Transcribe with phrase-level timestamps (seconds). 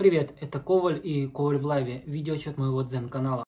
[0.00, 3.44] Привет, это Коваль и Коваль в лайве, видеоотчет моего дзен канала.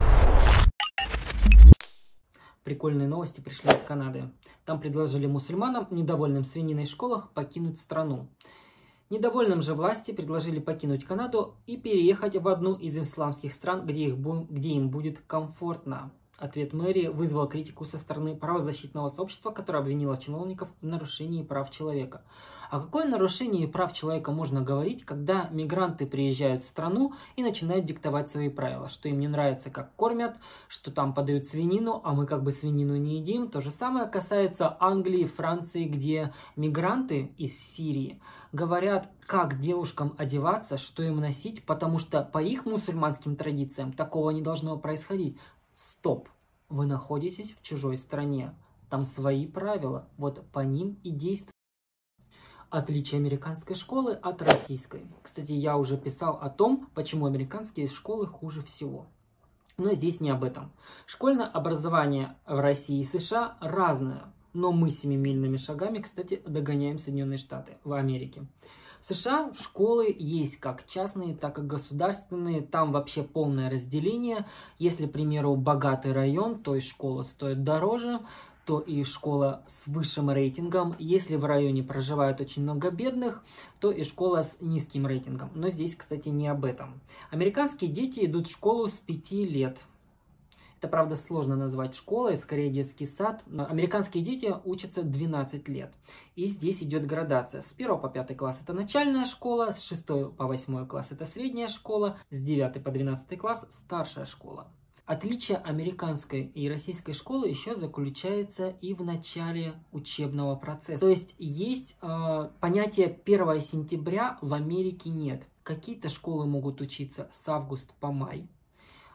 [2.63, 4.25] Прикольные новости пришли из Канады.
[4.67, 8.29] Там предложили мусульманам, недовольным свининой в школах, покинуть страну.
[9.09, 14.19] Недовольным же власти предложили покинуть Канаду и переехать в одну из исламских стран, где, их,
[14.19, 16.13] где им будет комфортно.
[16.43, 22.25] Ответ мэрии вызвал критику со стороны правозащитного сообщества, которое обвинило чиновников в нарушении прав человека.
[22.69, 28.29] О какое нарушении прав человека можно говорить, когда мигранты приезжают в страну и начинают диктовать
[28.29, 30.35] свои правила, что им не нравится, как кормят,
[30.67, 33.49] что там подают свинину, а мы как бы свинину не едим.
[33.49, 38.21] То же самое касается Англии, Франции, где мигранты из Сирии
[38.51, 44.43] говорят, как девушкам одеваться, что им носить, потому что по их мусульманским традициям такого не
[44.43, 45.39] должно происходить.
[45.75, 46.29] Стоп,
[46.69, 48.55] вы находитесь в чужой стране,
[48.91, 51.53] там свои правила, вот по ним и действуйте.
[52.69, 55.07] Отличие американской школы от российской.
[55.23, 59.07] Кстати, я уже писал о том, почему американские школы хуже всего.
[59.79, 60.73] Но здесь не об этом.
[61.07, 67.79] Школьное образование в России и США разное, но мы семимильными шагами, кстати, догоняем Соединенные Штаты
[67.85, 68.47] в Америке.
[69.03, 72.61] В США школы есть как частные, так и государственные.
[72.63, 74.47] Там вообще полное разделение.
[74.79, 78.21] Если, к примеру, богатый район, то и школа стоит дороже,
[78.65, 80.95] то и школа с высшим рейтингом.
[81.01, 83.43] Если в районе проживает очень много бедных,
[83.81, 85.51] то и школа с низким рейтингом.
[85.57, 87.01] Но здесь, кстати, не об этом.
[87.33, 89.81] Американские дети идут в школу с 5 лет.
[90.83, 93.45] Это, правда, сложно назвать школой, скорее детский сад.
[93.57, 95.95] Американские дети учатся 12 лет.
[96.35, 97.63] И здесь идет градация.
[97.63, 101.69] С 1 по 5 класс это начальная школа, с 6 по 8 класс это средняя
[101.69, 104.73] школа, с 9 по 12 класс старшая школа.
[105.07, 110.99] Отличие американской и российской школы еще заключается и в начале учебного процесса.
[110.99, 115.45] То есть есть э, понятие 1 сентября в Америке нет.
[115.63, 118.49] Какие-то школы могут учиться с августа по май,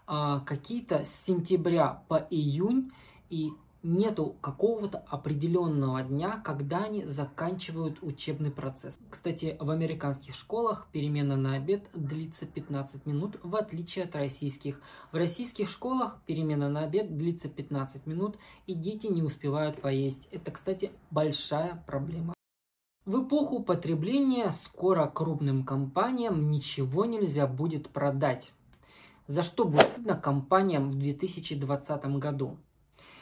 [0.07, 2.91] а, какие-то с сентября по июнь,
[3.29, 3.51] и
[3.83, 8.99] нету какого-то определенного дня, когда они заканчивают учебный процесс.
[9.09, 14.81] Кстати, в американских школах перемена на обед длится 15 минут, в отличие от российских.
[15.11, 20.27] В российских школах перемена на обед длится 15 минут, и дети не успевают поесть.
[20.31, 22.33] Это, кстати, большая проблема.
[23.05, 28.51] В эпоху потребления скоро крупным компаниям ничего нельзя будет продать
[29.27, 32.57] за что будет стыдно компаниям в 2020 году.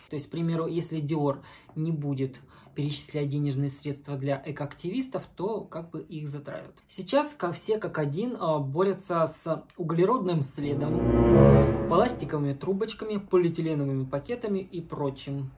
[0.09, 1.39] То есть, к примеру, если Dior
[1.75, 2.39] не будет
[2.75, 6.75] перечислять денежные средства для экоактивистов, то как бы их затравят.
[6.87, 14.81] Сейчас как все как один а, борются с углеродным следом, пластиковыми трубочками, полиэтиленовыми пакетами и
[14.81, 15.51] прочим.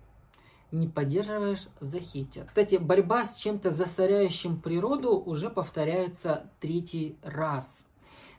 [0.71, 2.47] Не поддерживаешь– захейтят.
[2.47, 7.85] Кстати, борьба с чем-то засоряющим природу уже повторяется третий раз–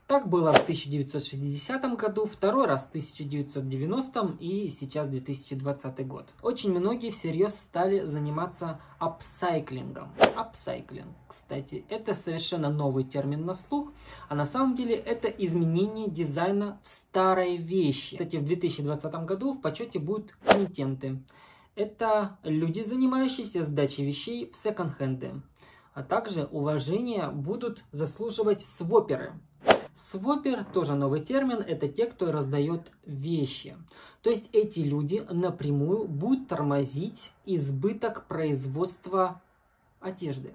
[0.09, 6.31] так было в 1960 году, второй раз в 1990 и сейчас 2020 год.
[6.43, 10.11] Очень многие всерьез стали заниматься апсайклингом.
[10.35, 13.93] Апсайклинг, кстати, это совершенно новый термин на слух,
[14.31, 18.17] а на самом деле это изменение дизайна в старой вещи.
[18.17, 21.23] Кстати, в 2020 году в почете будут комитенты.
[21.77, 25.43] Это люди, занимающиеся сдачей вещей в секонд-хенды.
[25.93, 29.35] А также уважение будут заслуживать своперы.
[29.99, 33.77] Свопер, тоже новый термин, это те, кто раздает вещи.
[34.23, 39.43] То есть эти люди напрямую будут тормозить избыток производства
[39.99, 40.55] одежды.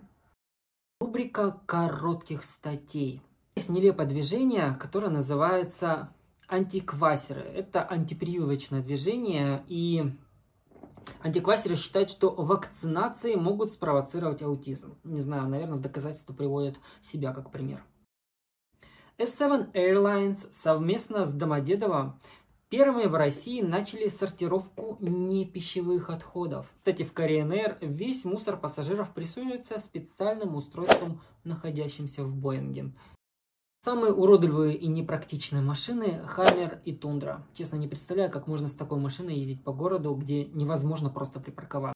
[1.01, 3.21] Рубрика коротких статей.
[3.57, 6.13] Есть нелепое движение, которое называется
[6.47, 7.41] антиквасеры.
[7.41, 10.05] Это антипрививочное движение, и
[11.21, 14.95] антиквасеры считают, что вакцинации могут спровоцировать аутизм.
[15.03, 17.83] Не знаю, наверное, в доказательство приводят себя как пример.
[19.23, 22.19] S7 Airlines совместно с Домодедово
[22.67, 26.73] первыми в России начали сортировку непищевых отходов.
[26.77, 32.91] Кстати, в Korean весь мусор пассажиров прессуется специальным устройством, находящимся в Боинге.
[33.81, 37.45] Самые уродливые и непрактичные машины– Хаммер и Тундра.
[37.53, 41.93] Честно, не представляю, как можно с такой машиной ездить по городу, где невозможно просто припарковаться.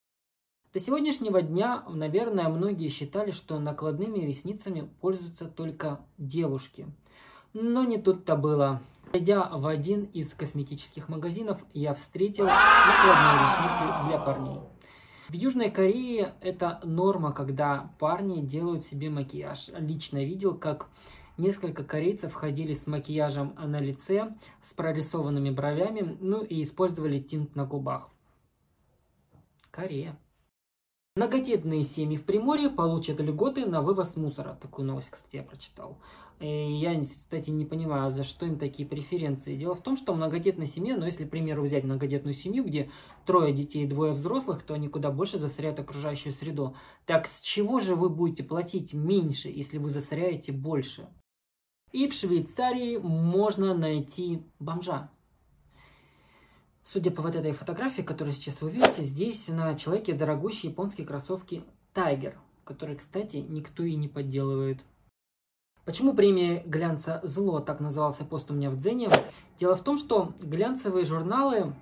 [0.73, 6.85] До сегодняшнего дня, наверное, многие считали, что накладными ресницами пользуются только девушки.
[7.53, 8.81] Но не тут-то было.
[9.13, 14.59] Зайдя в один из косметических магазинов, я встретил накладные ресницы для парней.
[15.29, 19.69] В Южной Корее это норма, когда парни делают себе макияж.
[19.79, 20.89] Лично видел, как
[21.37, 27.65] несколько корейцев ходили с макияжем на лице, с прорисованными бровями, ну и использовали тинт на
[27.65, 28.09] губах.
[29.71, 30.17] Корея.
[31.17, 34.55] Многодетные семьи в Приморье получат льготы на вывоз мусора.
[34.61, 35.97] Такую новость, кстати, я прочитал.
[36.39, 39.57] И я, кстати, не понимаю, за что им такие преференции.
[39.57, 42.91] Дело в том, что многодетная семья, но ну, если, к примеру, взять многодетную семью, где
[43.25, 46.75] трое детей и двое взрослых, то они куда больше засоряют окружающую среду.
[47.07, 51.07] Так с чего же вы будете платить меньше, если вы засоряете больше?
[51.93, 55.09] И в Швейцарии можно найти бомжа.
[56.89, 61.65] Судя по вот этой фотографии, которую сейчас вы видите, здесь на человеке дорогущие японские кроссовки
[61.93, 64.79] Tiger, которые, кстати, никто и не подделывает.
[65.83, 69.09] Почему премия глянца «Зло» так назывался пост у меня в Дзене?
[69.59, 71.73] Дело в том, что глянцевые журналы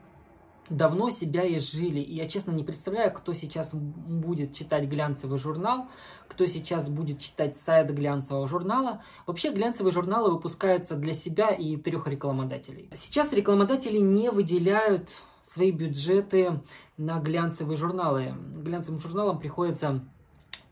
[0.70, 2.00] давно себя изжили.
[2.00, 5.88] И я, честно, не представляю, кто сейчас будет читать глянцевый журнал,
[6.28, 9.04] кто сейчас будет читать сайт глянцевого журнала.
[9.28, 12.90] Вообще, глянцевые журналы выпускаются для себя и трех рекламодателей.
[12.96, 15.10] Сейчас рекламодатели не выделяют
[15.44, 16.62] свои бюджеты
[16.98, 18.34] на глянцевые журналы.
[18.58, 20.04] Глянцевым журналам приходится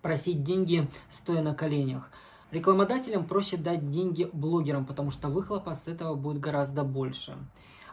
[0.01, 2.09] просить деньги, стоя на коленях.
[2.51, 7.35] Рекламодателям проще дать деньги блогерам, потому что выхлопа с этого будет гораздо больше.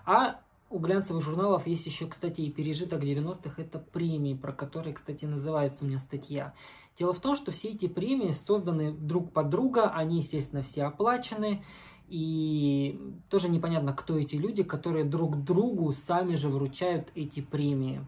[0.05, 0.41] А
[0.71, 5.85] у глянцевых журналов есть еще, кстати, и пережиток 90-х, это премии, про которые, кстати, называется
[5.85, 6.55] у меня статья.
[6.97, 11.65] Дело в том, что все эти премии созданы друг под друга, они, естественно, все оплачены,
[12.07, 18.07] и тоже непонятно, кто эти люди, которые друг другу сами же вручают эти премии.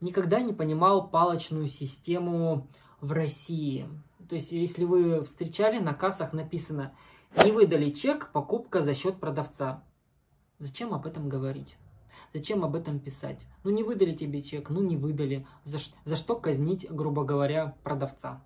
[0.00, 2.66] Никогда не понимал палочную систему
[3.00, 3.88] в России.
[4.28, 6.92] То есть, если вы встречали, на кассах написано
[7.44, 9.84] «Не выдали чек, покупка за счет продавца».
[10.58, 11.76] Зачем об этом говорить?
[12.32, 13.38] Зачем об этом писать?
[13.62, 15.46] Ну не выдали тебе чек, ну не выдали.
[15.64, 18.42] За, за что казнить, грубо говоря, продавца?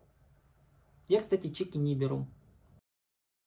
[1.08, 2.26] Я, кстати, чеки не беру.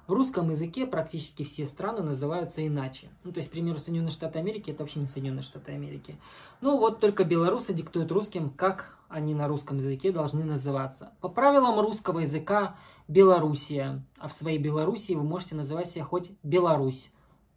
[0.07, 3.10] В русском языке практически все страны называются иначе.
[3.24, 6.18] Ну, то есть, к примеру, Соединенные Штаты Америки это вообще не Соединенные Штаты Америки.
[6.59, 11.13] Ну, вот только белорусы диктуют русским, как они на русском языке должны называться.
[11.21, 12.75] По правилам русского языка
[13.07, 17.09] Белоруссия, а в своей Белоруссии вы можете называть себя хоть Беларусь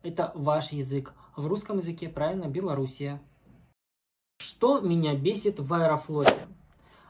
[0.07, 1.13] это ваш язык.
[1.37, 3.21] В русском языке правильно Белоруссия.
[4.39, 6.47] Что меня бесит в Аэрофлоте?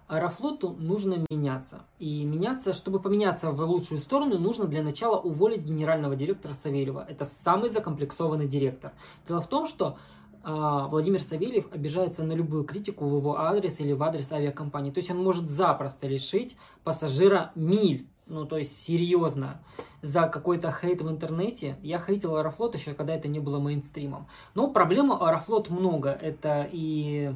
[0.09, 1.85] Аэрофлоту нужно меняться.
[1.99, 7.05] И меняться, чтобы поменяться в лучшую сторону, нужно для начала уволить генерального директора Савельева.
[7.09, 8.93] Это самый закомплексованный директор.
[9.27, 9.99] Дело в том, что
[10.45, 14.93] э, Владимир Савельев обижается на любую критику в его адрес или в адрес авиакомпании.
[14.93, 19.63] То есть он может запросто лишить пассажира миль ну, то есть, серьезно,
[20.03, 21.79] за какой-то хейт в интернете.
[21.83, 24.27] Я хейтил Аэрофлот еще, когда это не было мейнстримом.
[24.55, 26.11] Но проблем у Аэрофлот много.
[26.11, 27.35] Это и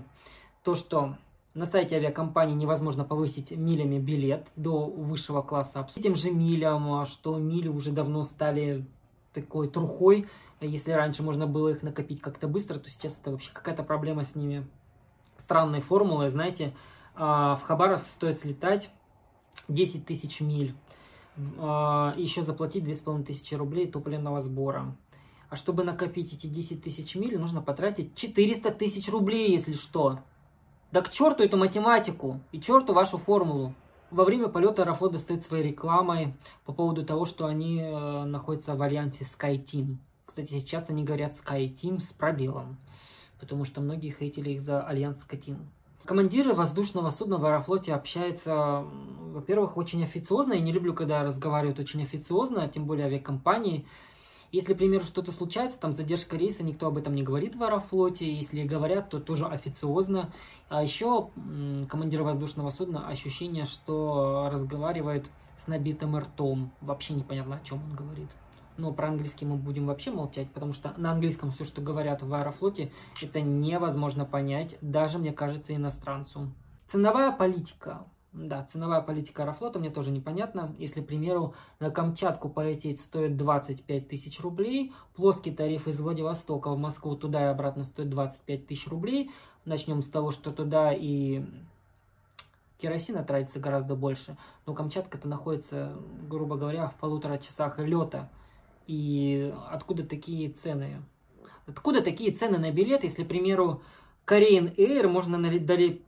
[0.64, 1.16] то, что
[1.54, 5.86] на сайте авиакомпании невозможно повысить милями билет до высшего класса.
[5.96, 8.84] Этим же милям, а что мили уже давно стали
[9.32, 10.28] такой трухой.
[10.60, 14.34] Если раньше можно было их накопить как-то быстро, то сейчас это вообще какая-то проблема с
[14.34, 14.66] ними.
[15.38, 16.74] Странной формулой, знаете,
[17.14, 18.90] а, в Хабаровск стоит слетать
[19.72, 20.74] 10 тысяч миль,
[21.58, 24.96] а, еще заплатить 2500 рублей топливного сбора.
[25.48, 30.20] А чтобы накопить эти 10 тысяч миль, нужно потратить 400 тысяч рублей, если что.
[30.92, 33.74] Да к черту эту математику и черту вашу формулу.
[34.10, 36.34] Во время полета Аэрофлот достает своей рекламой
[36.64, 39.96] по поводу того, что они э, находятся в альянсе SkyTeam.
[40.26, 42.76] Кстати, сейчас они говорят SkyTeam с пробелом,
[43.38, 45.58] потому что многие хейтили их за альянс SkyTeam.
[46.04, 48.84] Командиры воздушного судна в Аэрофлоте общаются,
[49.32, 50.54] во-первых, очень официозно.
[50.54, 53.86] Я не люблю, когда разговаривают очень официозно, тем более авиакомпании.
[54.50, 58.32] Если, к примеру, что-то случается, там задержка рейса, никто об этом не говорит в Аэрофлоте.
[58.32, 60.32] Если говорят, то тоже официозно.
[60.68, 61.30] А еще
[61.88, 66.72] командир воздушного судна ощущение, что разговаривает с набитым ртом.
[66.80, 68.28] Вообще непонятно, о чем он говорит
[68.80, 72.32] но про английский мы будем вообще молчать, потому что на английском все, что говорят в
[72.32, 72.90] Аэрофлоте,
[73.22, 76.52] это невозможно понять, даже, мне кажется, иностранцу.
[76.88, 78.04] Ценовая политика.
[78.32, 80.74] Да, ценовая политика Аэрофлота мне тоже непонятна.
[80.78, 86.78] Если, к примеру, на Камчатку полететь стоит 25 тысяч рублей, плоский тариф из Владивостока в
[86.78, 89.30] Москву туда и обратно стоит 25 тысяч рублей.
[89.64, 91.44] Начнем с того, что туда и
[92.78, 95.92] керосина тратится гораздо больше, но Камчатка-то находится,
[96.28, 98.30] грубо говоря, в полутора часах лета
[98.86, 101.02] и откуда такие цены?
[101.66, 103.82] Откуда такие цены на билет, если, к примеру,
[104.26, 105.40] Korean Air можно,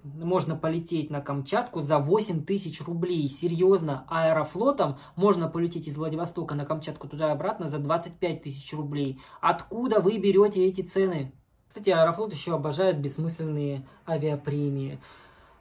[0.03, 3.29] можно полететь на Камчатку за 8 тысяч рублей.
[3.29, 9.21] Серьезно, аэрофлотом можно полететь из Владивостока на Камчатку туда и обратно за 25 тысяч рублей.
[9.41, 11.33] Откуда вы берете эти цены?
[11.67, 15.01] Кстати, Аэрофлот еще обожает бессмысленные авиапремии.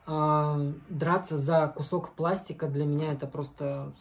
[0.06, 3.92] А, драться за кусок пластика для меня это просто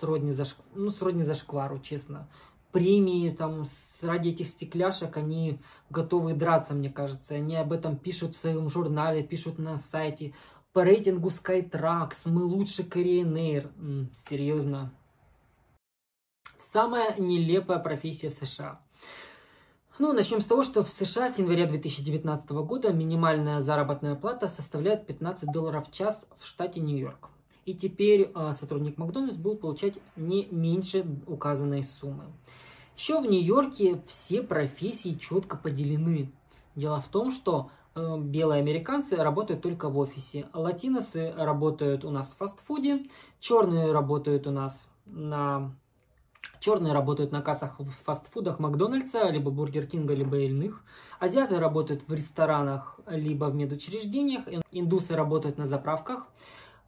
[0.00, 0.56] сродни, зашк...
[0.74, 2.28] ну, сродни зашквару, честно
[2.72, 3.64] премии, там,
[4.02, 5.60] ради этих стекляшек они
[5.90, 7.34] готовы драться, мне кажется.
[7.34, 10.34] Они об этом пишут в своем журнале, пишут на сайте.
[10.72, 14.92] По рейтингу Skytrax мы лучше Korean Серьезно.
[16.58, 18.80] Самая нелепая профессия США.
[19.98, 25.06] Ну, начнем с того, что в США с января 2019 года минимальная заработная плата составляет
[25.06, 27.28] 15 долларов в час в штате Нью-Йорк.
[27.64, 32.24] И теперь э, сотрудник Макдональдс будет получать не меньше указанной суммы.
[32.96, 36.32] Еще в Нью-Йорке все профессии четко поделены.
[36.74, 42.30] Дело в том, что э, белые американцы работают только в офисе, латиносы работают у нас
[42.30, 43.06] в фастфуде,
[43.40, 45.72] черные работают у нас на
[46.62, 50.84] Черные работают на кассах в фастфудах Макдональдса, либо Бургер Кинга, либо иных.
[51.18, 54.44] Азиаты работают в ресторанах, либо в медучреждениях.
[54.70, 56.28] Индусы работают на заправках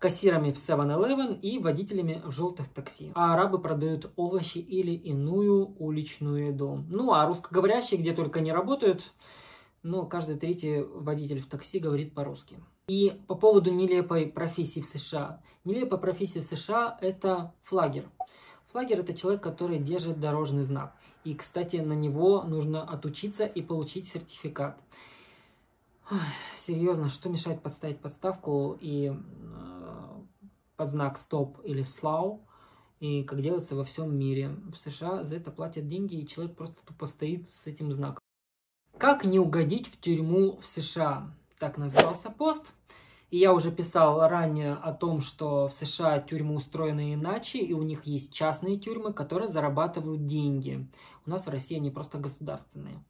[0.05, 3.11] кассирами в 7-Eleven и водителями в желтых такси.
[3.15, 6.85] А арабы продают овощи или иную уличную еду.
[6.91, 9.15] Ну, а русскоговорящие где только не работают,
[9.83, 12.59] но каждый третий водитель в такси говорит по-русски.
[12.87, 15.41] И по поводу нелепой профессии в США.
[15.65, 18.05] Нелепая профессия в США– это флагер.
[18.73, 20.95] Флагер– это человек, который держит дорожный знак.
[21.25, 24.79] И, кстати, на него нужно отучиться и получить сертификат.
[26.11, 26.19] Ой,
[26.59, 29.15] серьезно, что мешает подставить подставку и э,
[30.77, 32.41] под знак стоп или slow,
[33.01, 34.57] и как делается во всем мире.
[34.73, 38.21] В США за это платят деньги, и человек просто тупо стоит с этим знаком.
[38.99, 41.35] Как не угодить в тюрьму в США?
[41.59, 42.73] Так назывался пост.
[43.31, 47.83] И я уже писал ранее о том, что в США тюрьмы устроены иначе, и у
[47.83, 50.89] них есть частные тюрьмы, которые зарабатывают деньги.
[51.27, 53.03] У нас в России они просто государственные.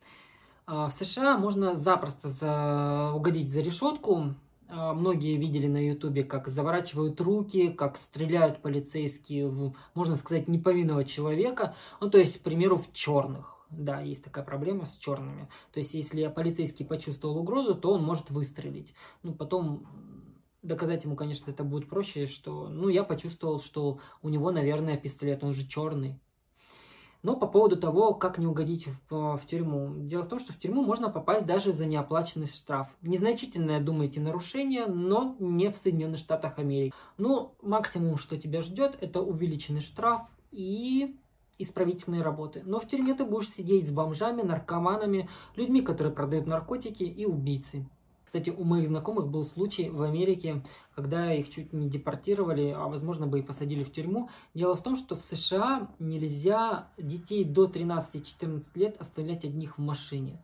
[0.66, 3.12] А, в США можно запросто за...
[3.14, 4.35] угодить за решетку.
[4.76, 11.04] А, многие видели на ютубе, как заворачивают руки, как стреляют полицейские в, можно сказать, неповинного
[11.04, 11.76] человека.
[12.00, 13.66] Ну, то есть, к примеру, в черных.
[13.71, 15.49] Да, есть такая проблема с черными.
[15.73, 18.95] То есть, если полицейский почувствовал угрозу, то он может выстрелить.
[19.23, 19.87] Ну, потом
[20.62, 25.45] доказать ему, конечно, это будет проще, что, ну, я почувствовал, что у него, наверное, пистолет,
[25.45, 26.19] он же черный.
[27.25, 29.95] Но по поводу того, как не угодить в, в тюрьму.
[29.97, 32.88] Дело в том, что в тюрьму можно попасть даже за неоплаченный штраф.
[33.00, 36.95] Незначительное, думаете, нарушение, но не в Соединенных Штатах Америки.
[37.16, 40.21] Ну, максимум, что тебя ждет, это увеличенный штраф
[40.52, 41.16] и
[41.59, 42.62] исправительные работы.
[42.66, 47.87] Но в тюрьме ты будешь сидеть с бомжами, наркоманами, людьми, которые продают наркотики и убийцей.
[48.35, 50.64] Кстати, у моих знакомых был случай в Америке,
[50.97, 54.29] когда их чуть не депортировали, а возможно бы и посадили в тюрьму.
[54.55, 60.43] Дело в том, что в США нельзя детей до 13-14 лет оставлять одних в машине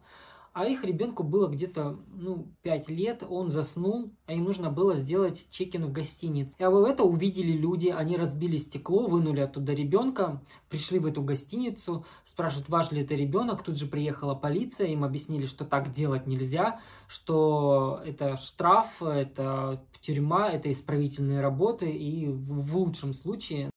[0.52, 5.46] а их ребенку было где-то ну, 5 лет, он заснул, а им нужно было сделать
[5.50, 6.56] чекин в гостинице.
[6.58, 12.68] И это увидели люди, они разбили стекло, вынули оттуда ребенка, пришли в эту гостиницу, спрашивают,
[12.68, 18.00] ваш ли это ребенок, тут же приехала полиция, им объяснили, что так делать нельзя, что
[18.04, 23.70] это штраф, это тюрьма, это исправительные работы и в лучшем случае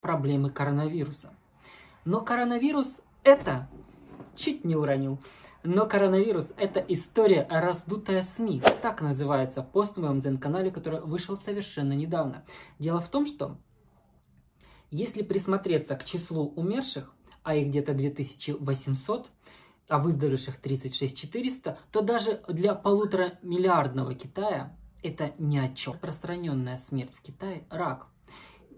[0.00, 1.34] проблемы коронавируса.
[2.04, 3.68] Но коронавирус это
[4.36, 5.18] чуть не уронил.
[5.62, 8.62] Но коронавирус– это история раздутая СМИ.
[8.82, 12.44] Так называется пост в моем дзен-канале, который вышел совершенно недавно.
[12.78, 13.56] Дело в том, что
[14.90, 19.30] если присмотреться к числу умерших, а их где-то 2800,
[19.88, 25.92] а выздоровевших 36 400, то даже для полутора миллиардного Китая это ни о чем.
[25.94, 28.08] Распространенная смерть в Китае– рак.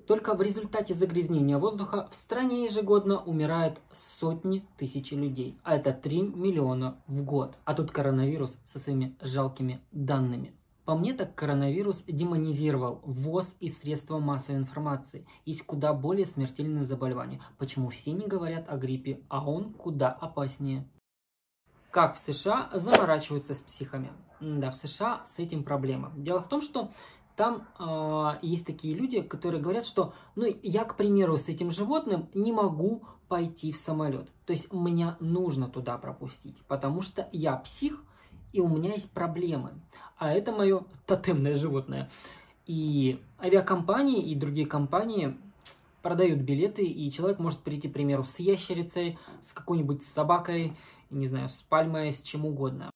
[0.07, 6.23] Только в результате загрязнения воздуха в стране ежегодно умирают сотни тысяч людей, а это 3
[6.23, 7.59] миллиона в год.
[7.65, 10.55] А тут коронавирус со своими жалкими данными.
[10.85, 15.27] По мне так коронавирус демонизировал ВОЗ и средства массовой информации.
[15.45, 17.43] Есть куда более смертельные заболевания.
[17.59, 20.89] Почему все не говорят о гриппе, а он куда опаснее?
[21.91, 24.13] Как в США заморачиваются с психами?
[24.39, 26.13] Да, в США с этим проблема.
[26.15, 26.93] Дело в том, что
[27.37, 32.29] там э, есть такие люди, которые говорят, что, ну, я, к примеру, с этим животным
[32.35, 34.29] не могу пойти в самолет.
[34.47, 38.03] То есть меня нужно туда пропустить, потому что я псих,
[38.53, 39.75] и у меня есть проблемы.
[40.17, 42.11] А это мое тотемное животное.
[42.67, 45.37] И авиакомпании и другие компании
[46.03, 50.77] продают билеты, и человек может прийти, к примеру, с ящерицей, с какой-нибудь собакой,
[51.11, 52.91] не знаю, с пальмой, с чем угодно.